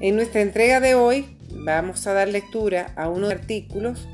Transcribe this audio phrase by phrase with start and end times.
[0.00, 4.08] En nuestra entrega de hoy vamos a dar lectura a unos artículos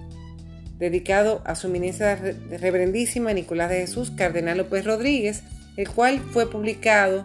[0.78, 5.44] dedicado a su eminencia reverendísima Nicolás de Jesús Cardenal López Rodríguez,
[5.76, 7.24] el cual fue publicado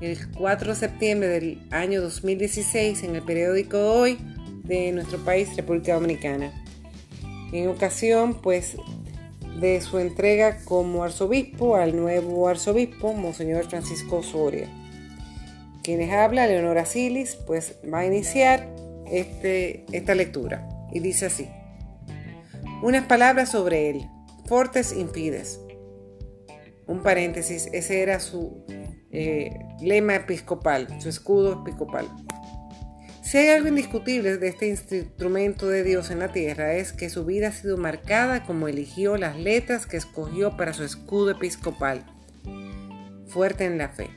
[0.00, 4.18] el 4 de septiembre del año 2016 en el periódico Hoy
[4.64, 6.52] de nuestro país, República Dominicana.
[7.52, 8.76] En ocasión, pues,
[9.60, 14.68] de su entrega como arzobispo al nuevo arzobispo, Monseñor Francisco Soria.
[15.82, 18.68] Quienes habla, Leonora Silis, pues va a iniciar
[19.10, 20.68] este, esta lectura.
[20.92, 21.48] Y dice así.
[22.82, 24.08] Unas palabras sobre él.
[24.46, 25.60] Fortes impides.
[26.86, 28.64] Un paréntesis, ese era su
[29.12, 32.08] eh, lema episcopal, su escudo episcopal.
[33.22, 37.24] Si hay algo indiscutible de este instrumento de Dios en la tierra es que su
[37.24, 42.04] vida ha sido marcada como eligió las letras que escogió para su escudo episcopal,
[43.28, 44.10] fuerte en la fe.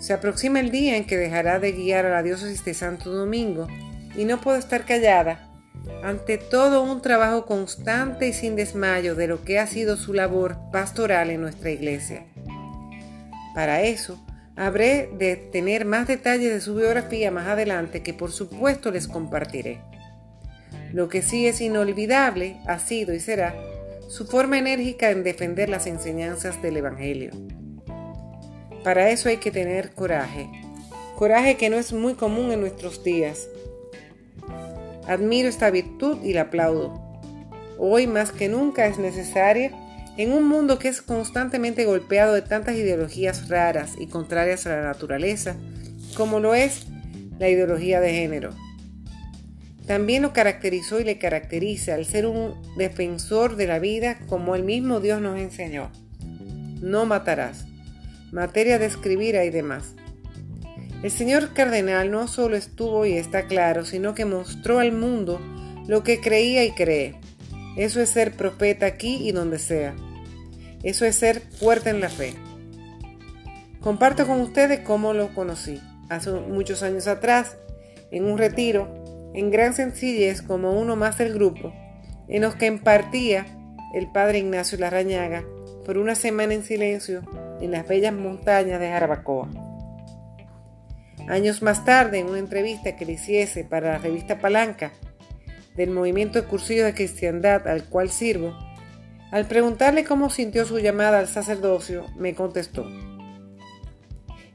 [0.00, 3.68] Se aproxima el día en que dejará de guiar a la diócesis de Santo Domingo
[4.16, 5.46] y no puedo estar callada
[6.02, 10.56] ante todo un trabajo constante y sin desmayo de lo que ha sido su labor
[10.72, 12.24] pastoral en nuestra iglesia.
[13.54, 14.18] Para eso,
[14.56, 19.82] habré de tener más detalles de su biografía más adelante que por supuesto les compartiré.
[20.94, 23.54] Lo que sí es inolvidable ha sido y será
[24.08, 27.30] su forma enérgica en defender las enseñanzas del Evangelio.
[28.84, 30.48] Para eso hay que tener coraje,
[31.16, 33.48] coraje que no es muy común en nuestros días,
[35.10, 36.94] Admiro esta virtud y la aplaudo.
[37.78, 39.72] Hoy más que nunca es necesaria
[40.16, 44.82] en un mundo que es constantemente golpeado de tantas ideologías raras y contrarias a la
[44.82, 45.56] naturaleza,
[46.16, 46.86] como lo es
[47.40, 48.50] la ideología de género.
[49.88, 54.62] También lo caracterizó y le caracteriza al ser un defensor de la vida como el
[54.62, 55.90] mismo Dios nos enseñó.
[56.80, 57.66] No matarás.
[58.32, 59.94] Materia de escribir hay demás.
[61.02, 65.40] El señor cardenal no solo estuvo y está claro, sino que mostró al mundo
[65.88, 67.16] lo que creía y cree.
[67.76, 69.96] Eso es ser profeta aquí y donde sea.
[70.84, 72.34] Eso es ser fuerte en la fe.
[73.80, 75.80] Comparto con ustedes cómo lo conocí.
[76.08, 77.56] Hace muchos años atrás,
[78.12, 81.72] en un retiro, en gran sencillez como uno más del grupo,
[82.28, 83.46] en los que impartía
[83.94, 85.44] el padre Ignacio Larrañaga
[85.84, 87.22] por una semana en silencio
[87.60, 89.48] en las bellas montañas de Jarabacoa.
[91.28, 94.92] Años más tarde, en una entrevista que le hiciese para la revista Palanca
[95.76, 98.56] del movimiento de cursillos de cristiandad al cual sirvo,
[99.30, 102.84] al preguntarle cómo sintió su llamada al sacerdocio, me contestó.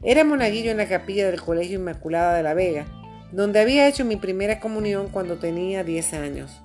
[0.03, 2.85] Era monaguillo en la capilla del Colegio Inmaculada de la Vega,
[3.31, 6.61] donde había hecho mi primera comunión cuando tenía 10 años.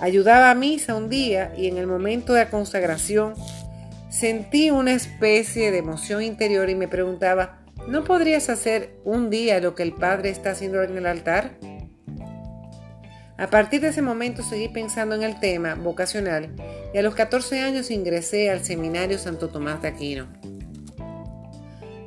[0.00, 3.34] Ayudaba a misa un día y en el momento de la consagración
[4.12, 9.74] sentí una especie de emoción interior y me preguntaba, ¿No podrías hacer un día lo
[9.74, 11.58] que el Padre está haciendo en el altar?
[13.36, 16.50] A partir de ese momento seguí pensando en el tema vocacional
[16.94, 20.28] y a los 14 años ingresé al seminario Santo Tomás de Aquino.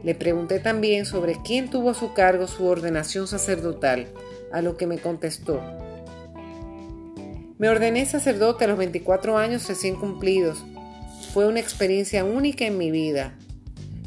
[0.04, 4.08] Le pregunté también sobre quién tuvo a su cargo su ordenación sacerdotal,
[4.54, 5.60] a lo que me contestó.
[7.58, 10.64] Me ordené sacerdote a los 24 años recién cumplidos.
[11.36, 13.36] Fue una experiencia única en mi vida,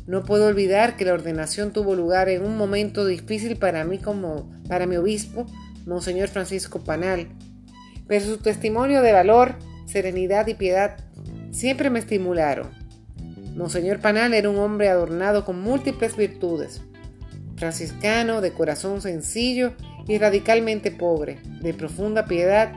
[0.07, 4.51] no puedo olvidar que la ordenación tuvo lugar en un momento difícil para mí como
[4.67, 5.45] para mi obispo,
[5.85, 7.29] Monseñor Francisco Panal,
[8.07, 10.97] pero su testimonio de valor, serenidad y piedad
[11.51, 12.71] siempre me estimularon.
[13.55, 16.81] Monseñor Panal era un hombre adornado con múltiples virtudes,
[17.57, 19.75] franciscano, de corazón sencillo
[20.07, 22.73] y radicalmente pobre, de profunda piedad,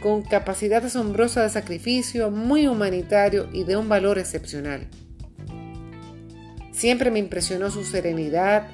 [0.00, 4.86] con capacidad asombrosa de sacrificio, muy humanitario y de un valor excepcional.
[6.72, 8.68] Siempre me impresionó su serenidad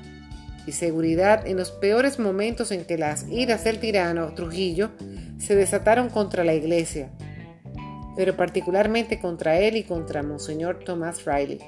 [0.66, 4.90] y seguridad en los peores momentos en que las iras del tirano Trujillo
[5.38, 7.10] se desataron contra la iglesia,
[8.16, 11.60] pero particularmente contra él y contra Monseñor Thomas Riley.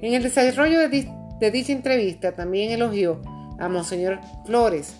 [0.00, 3.20] En el desarrollo de, de dicha entrevista también elogió
[3.58, 4.96] a Monseñor Flores,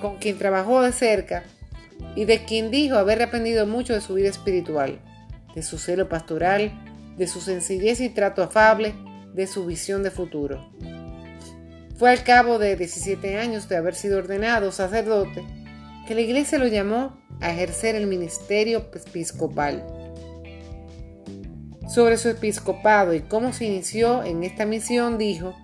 [0.00, 1.44] con quien trabajó de cerca
[2.14, 5.00] y de quien dijo haber aprendido mucho de su vida espiritual,
[5.54, 6.72] de su celo pastoral,
[7.16, 8.94] de su sencillez y trato afable,
[9.34, 10.70] de su visión de futuro.
[11.96, 15.44] Fue al cabo de 17 años de haber sido ordenado sacerdote
[16.06, 19.84] que la iglesia lo llamó a ejercer el ministerio episcopal.
[21.88, 25.56] Sobre su episcopado y cómo se inició en esta misión dijo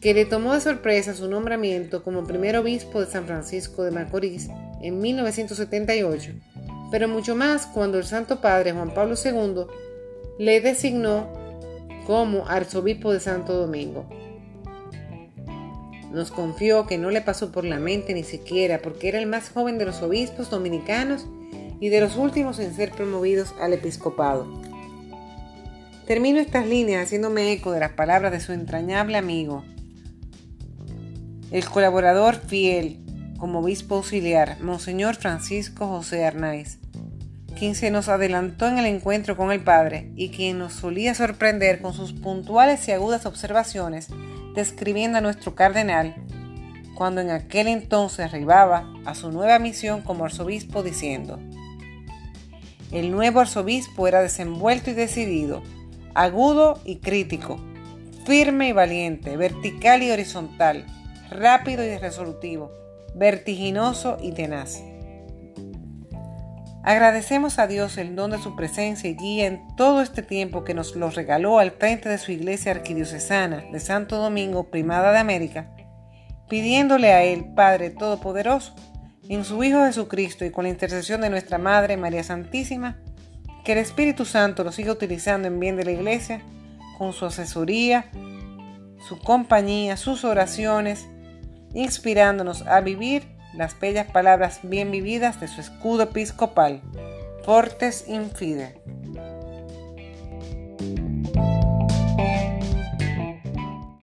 [0.00, 4.48] que le tomó de sorpresa su nombramiento como primer obispo de San Francisco de Macorís
[4.82, 6.32] en 1978,
[6.90, 9.66] pero mucho más cuando el Santo Padre Juan Pablo II
[10.38, 11.28] le designó
[12.06, 14.06] como arzobispo de Santo Domingo.
[16.12, 19.48] nos confió que no le pasó por la mente ni siquiera porque era el más
[19.48, 21.26] joven de los obispos dominicanos
[21.80, 24.46] y de los últimos en ser promovidos al episcopado.
[26.06, 29.64] Termino estas líneas haciéndome eco de las palabras de su entrañable amigo,
[31.50, 33.01] el colaborador fiel
[33.42, 36.78] como obispo auxiliar, Monseñor Francisco José Arnaiz,
[37.58, 41.80] quien se nos adelantó en el encuentro con el Padre y quien nos solía sorprender
[41.80, 44.06] con sus puntuales y agudas observaciones
[44.54, 46.14] describiendo a nuestro cardenal
[46.94, 51.40] cuando en aquel entonces arribaba a su nueva misión como arzobispo diciendo,
[52.92, 55.64] el nuevo arzobispo era desenvuelto y decidido,
[56.14, 57.58] agudo y crítico,
[58.24, 60.86] firme y valiente, vertical y horizontal,
[61.28, 62.81] rápido y resolutivo,
[63.14, 64.82] vertiginoso y tenaz.
[66.84, 70.74] Agradecemos a Dios el don de su presencia y guía en todo este tiempo que
[70.74, 75.70] nos lo regaló al frente de su iglesia arquidiocesana de Santo Domingo, Primada de América,
[76.48, 78.74] pidiéndole a Él, Padre Todopoderoso,
[79.28, 82.98] en su Hijo Jesucristo y con la intercesión de nuestra Madre María Santísima,
[83.64, 86.42] que el Espíritu Santo lo siga utilizando en bien de la iglesia,
[86.98, 88.10] con su asesoría,
[89.08, 91.06] su compañía, sus oraciones,
[91.74, 93.24] inspirándonos a vivir
[93.54, 96.80] las bellas palabras bien vividas de su escudo episcopal,
[97.44, 98.80] Fortes Infide.